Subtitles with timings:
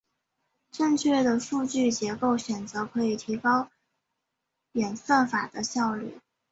[0.71, 3.69] 正确的数据结构选择可以提高
[4.71, 6.17] 演算法的效率。